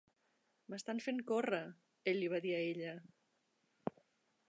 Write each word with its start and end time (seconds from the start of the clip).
"M'estan 0.73 1.01
fent 1.07 1.19
córrer", 1.33 1.61
ell 2.13 2.19
li 2.25 2.33
va 2.35 2.43
dir 2.49 2.57
a 2.57 2.65
ella. 2.73 2.99